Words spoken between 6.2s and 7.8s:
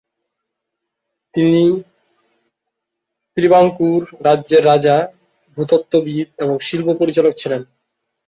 এবং শিল্প পরিচালক ছিলেন।